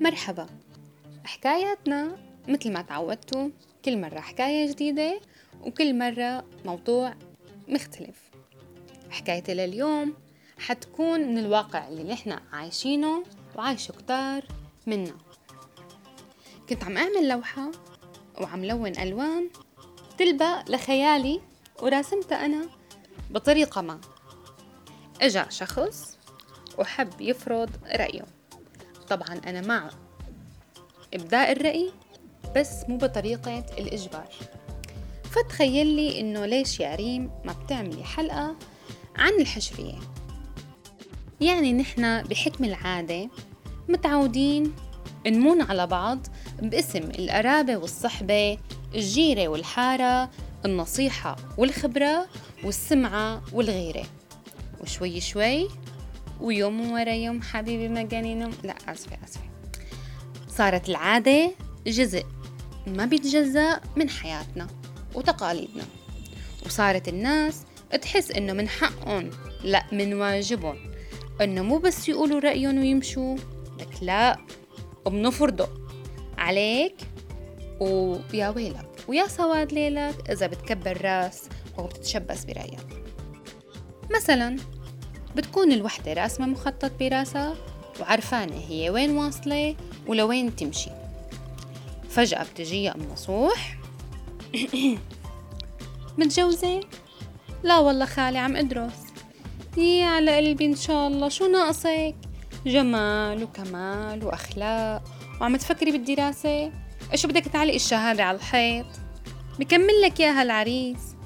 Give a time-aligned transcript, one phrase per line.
[0.00, 0.46] مرحبا.
[1.24, 2.16] حكاياتنا
[2.48, 3.48] مثل ما تعودتوا
[3.84, 5.20] كل مرة حكاية جديدة
[5.60, 7.14] وكل مرة موضوع
[7.68, 8.30] مختلف.
[9.10, 10.14] حكايتي لليوم
[10.58, 13.22] حتكون من الواقع اللي نحن عايشينه
[13.56, 14.44] وعايشوا كتار
[14.86, 15.14] منا
[16.68, 17.70] كنت عم أعمل لوحة
[18.40, 19.50] وعم لون ألوان
[20.18, 21.40] تلبق لخيالي
[21.82, 22.68] وراسمتها أنا
[23.30, 24.00] بطريقة ما.
[25.20, 26.18] إجا شخص
[26.78, 28.37] وحب يفرض رأيه.
[29.10, 29.90] طبعا أنا مع
[31.14, 31.90] إبداء الرأي
[32.56, 34.28] بس مو بطريقة الإجبار.
[35.24, 38.56] فتخيل لي إنه ليش يا ريم ما بتعملي حلقة
[39.16, 39.98] عن الحشرية؟
[41.40, 43.28] يعني نحن بحكم العادة
[43.88, 44.74] متعودين
[45.26, 46.26] نمون على بعض
[46.62, 48.58] باسم القرابة والصحبة
[48.94, 50.30] الجيرة والحارة
[50.64, 52.26] النصيحة والخبرة
[52.64, 54.04] والسمعة والغيرة.
[54.80, 55.68] وشوي شوي
[56.40, 59.48] ويوم ورا يوم حبيبي مجاني لا آسفة آسفة.
[60.48, 61.50] صارت العادة
[61.86, 62.24] جزء
[62.86, 64.66] ما بيتجزأ من حياتنا
[65.14, 65.84] وتقاليدنا.
[66.66, 67.62] وصارت الناس
[68.02, 69.30] تحس إنه من حقهم
[69.64, 70.76] لا من واجبهم.
[71.40, 73.36] إنه مو بس يقولوا رأيهم ويمشوا
[73.80, 74.38] لك لا
[75.04, 75.68] وبنفرضه
[76.38, 76.94] عليك
[77.80, 81.42] ويا ويلك ويا سواد ليلك إذا بتكبر راس
[81.78, 83.04] وبتتشبث برأيك.
[84.14, 84.56] مثلا
[85.38, 87.54] بتكون الوحدة راسمة مخطط براسها
[88.00, 90.90] وعرفانة هي وين واصلة ولوين تمشي
[92.10, 93.78] فجأة بتجيها أم نصوح
[96.18, 96.80] متجوزة؟
[97.62, 98.92] لا والله خالي عم أدرس
[99.76, 102.14] يا على قلبي إن شاء الله شو ناقصك؟
[102.66, 105.02] جمال وكمال وأخلاق
[105.40, 106.72] وعم تفكري بالدراسة؟
[107.12, 108.86] إيش بدك تعلق الشهادة على الحيط؟
[109.58, 111.17] بكمل لك ياها العريس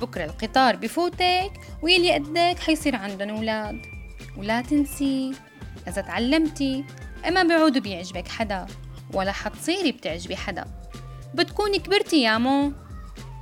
[0.00, 3.82] بكرة القطار بفوتك ويلي قدك حيصير عندن أولاد.
[4.36, 5.32] ولا تنسي
[5.88, 6.84] إذا تعلمتي
[7.28, 8.66] إما بعود بيعجبك حدا
[9.14, 10.64] ولا حتصيري بتعجبي حدا.
[11.34, 12.72] بتكوني كبرتي يا مو.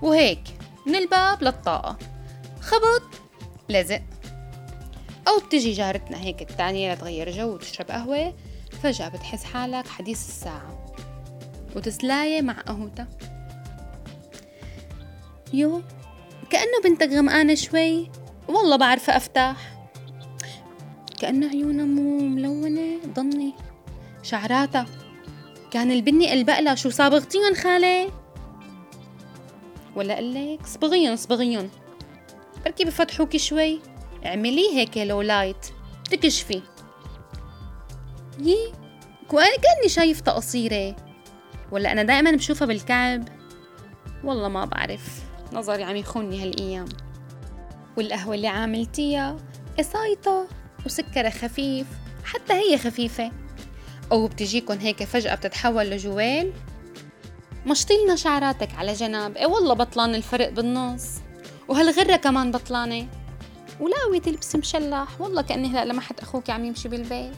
[0.02, 0.42] وهيك
[0.86, 1.98] من الباب للطاقة.
[2.60, 3.02] خبط
[3.68, 4.02] لزق.
[5.28, 8.34] أو بتجي جارتنا هيك التانية لتغير جو وتشرب قهوة
[8.82, 10.86] فجأة بتحس حالك حديث الساعة.
[11.76, 13.08] وتسلاية مع قهوتها.
[15.52, 15.82] يو
[16.50, 18.10] كأنه بنتك غمقانة شوي.
[18.48, 19.56] والله بعرف أفتح
[21.20, 23.54] كأنه عيونها مو ملونة ضني
[24.22, 24.86] شعراتها.
[25.70, 28.10] كان البني البقلة شو صابغتيهم خالي
[29.96, 31.70] ولا قلك صبغيهم صبغيهم.
[32.64, 33.80] بركي بفتحوكي شوي.
[34.26, 35.66] اعملي هيك لو لايت.
[36.10, 36.62] تكشفي.
[38.40, 38.72] يي
[39.30, 40.96] كأني شايفتها قصيرة.
[41.72, 43.28] ولا أنا دائما بشوفها بالكعب؟
[44.24, 45.27] والله ما بعرف.
[45.52, 46.88] نظري عم يخوني هالأيام.
[47.96, 49.36] والقهوة اللي عاملتيها
[49.78, 50.48] قصايطة
[50.86, 51.86] وسكرها خفيف
[52.24, 53.32] حتى هي خفيفة.
[54.12, 56.52] أو بتجيكن هيك فجأة بتتحول لجوال.
[57.66, 61.06] مشطيلنا شعراتك على جنب إيه والله بطلان الفرق بالنص.
[61.68, 63.08] وهالغرة كمان بطلانة.
[63.80, 65.20] ولاوي تلبس مشلح.
[65.20, 67.32] والله كأني هلأ لمحت أخوك عم يمشي بالبيت.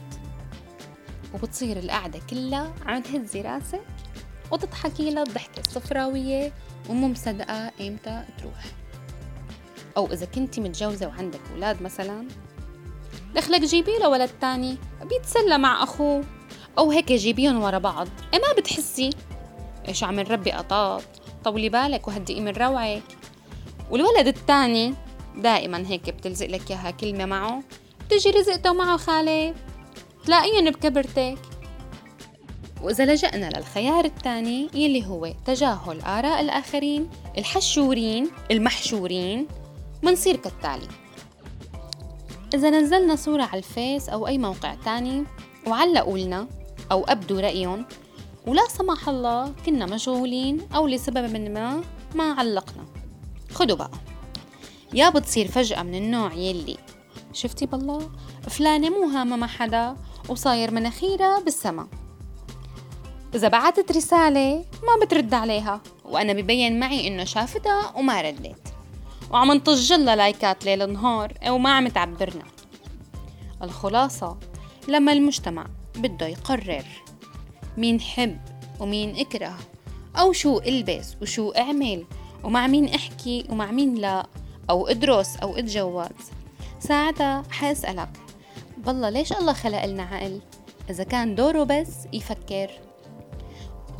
[1.33, 3.81] وبتصير القعدة كلها عم تهزي راسك.
[4.51, 6.53] وتضحكي لها الضحكة الصفراوية
[6.89, 8.65] ومو مصدقة إمتى تروح.
[9.97, 12.27] أو إذا كنتي متجوزة وعندك أولاد مثلا
[13.35, 14.77] دخلك جيبي له ولد تاني
[15.09, 16.23] بيتسلى مع أخوه.
[16.77, 18.07] أو هيك جيبيهم ورا بعض.
[18.33, 19.09] إيه ما بتحسي؟
[19.87, 21.03] إيش عم نربي قطاط؟
[21.43, 23.03] طولي بالك وهدئي من روعك
[23.89, 24.93] والولد التاني
[25.37, 27.63] دائما هيك بتلزق لك إياها كلمة معه.
[28.05, 29.53] بتجي رزقته معه خالي.
[30.25, 31.37] تلاقيهم بكبرتك.
[32.83, 39.47] وإذا لجأنا للخيار الثاني يلي هو تجاهل آراء الآخرين الحشورين المحشورين
[40.03, 40.87] منصير كالتالي.
[42.53, 45.23] إذا نزلنا صورة على الفيس أو أي موقع تاني
[45.67, 46.47] وعلقوا لنا
[46.91, 47.85] أو أبدوا رأيهم
[48.47, 51.81] ولا سمح الله كنا مشغولين أو لسبب من ما
[52.15, 52.85] ما علقنا.
[53.53, 53.91] خدوا بقى.
[54.93, 56.77] يا بتصير فجأة من النوع يلي
[57.33, 58.09] شفتي بالله؟
[58.49, 59.95] فلانة مو هامة مع حدا
[60.29, 61.87] وصاير مناخيرها بالسما.
[63.35, 65.81] إذا بعتت رسالة ما بترد عليها.
[66.05, 68.73] وأنا ببين معي إنه شافتها وما ردت.
[69.31, 72.43] وعم نطجلها لايكات ليل نهار وما عم تعبرنا.
[73.61, 74.37] الخلاصة
[74.87, 76.85] لما المجتمع بده يقرر
[77.77, 78.37] مين حب
[78.79, 79.57] ومين إكره
[80.15, 82.05] أو شو إلبس وشو إعمل
[82.43, 84.27] ومع مين أحكي ومع مين لا
[84.69, 86.05] أو إدرس أو إتجوز.
[86.79, 88.09] ساعتها حأسألك
[88.77, 90.41] بالله ليش الله خلق لنا عقل؟
[90.89, 92.71] إذا كان دوره بس يفكر.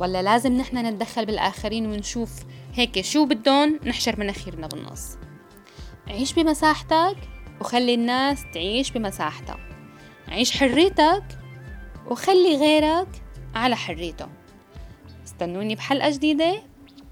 [0.00, 2.30] ولا لازم نحن نتدخل بالآخرين ونشوف
[2.74, 5.16] هيك شو بدهم نحشر مناخيرنا بالنص.
[6.08, 7.16] عيش بمساحتك
[7.60, 9.56] وخلي الناس تعيش بمساحتها
[10.28, 11.24] عيش حريتك
[12.06, 13.08] وخلي غيرك
[13.54, 14.28] على حريته.
[15.24, 16.62] استنوني بحلقة جديدة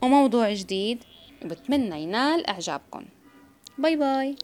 [0.03, 1.05] وموضوع جديد.
[1.45, 3.05] وبتمنى ينال إعجابكم.
[3.79, 4.37] باي باي.